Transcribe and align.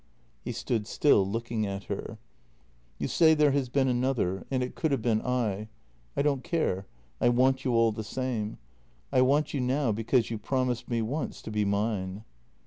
He 0.43 0.51
stood 0.51 0.87
still, 0.87 1.23
looking 1.29 1.67
at 1.67 1.83
her." 1.83 2.17
You 2.97 3.07
say 3.07 3.35
there 3.35 3.51
has 3.51 3.69
been 3.69 3.87
another— 3.87 4.43
and 4.49 4.63
it 4.63 4.73
could 4.73 4.89
have 4.91 5.03
been 5.03 5.21
I. 5.21 5.67
I 6.17 6.23
don't 6.23 6.43
care; 6.43 6.87
I 7.21 7.29
want 7.29 7.63
you 7.63 7.73
all 7.75 7.91
the 7.91 8.03
same. 8.03 8.57
I 9.11 9.21
want 9.21 9.53
you 9.53 9.59
now 9.59 9.91
because 9.91 10.31
you 10.31 10.39
promised 10.39 10.89
me 10.89 11.03
once 11.03 11.39
to 11.43 11.51
be 11.51 11.65
mine." 11.65 12.23